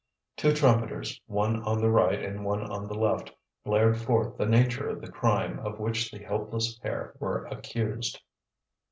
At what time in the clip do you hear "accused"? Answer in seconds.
7.45-8.19